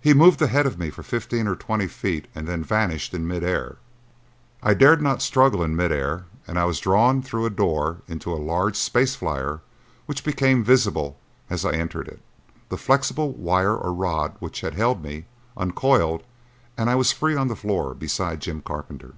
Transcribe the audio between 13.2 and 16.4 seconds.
wire or rod which had held me uncoiled